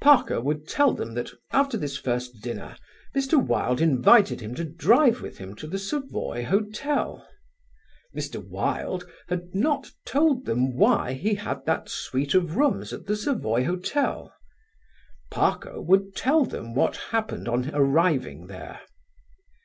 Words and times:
Parker 0.00 0.40
would 0.40 0.66
tell 0.66 0.92
them 0.92 1.14
that, 1.14 1.30
after 1.52 1.78
this 1.78 1.96
first 1.96 2.40
dinner, 2.42 2.76
Mr. 3.14 3.40
Wilde 3.40 3.80
invited 3.80 4.40
him 4.40 4.52
to 4.56 4.64
drive 4.64 5.20
with 5.22 5.38
him 5.38 5.54
to 5.54 5.68
the 5.68 5.78
Savoy 5.78 6.44
Hotel. 6.44 7.24
Mr. 8.12 8.44
Wilde 8.44 9.06
had 9.28 9.54
not 9.54 9.92
told 10.04 10.46
them 10.46 10.74
why 10.74 11.12
he 11.12 11.34
had 11.34 11.64
that 11.66 11.88
suite 11.88 12.34
of 12.34 12.56
rooms 12.56 12.92
at 12.92 13.06
the 13.06 13.14
Savoy 13.14 13.66
Hotel. 13.66 14.34
Parker 15.30 15.80
would 15.80 16.16
tell 16.16 16.44
them 16.44 16.74
what 16.74 16.96
happened 17.14 17.46
on 17.46 17.70
arriving 17.72 18.48
there. 18.48 18.80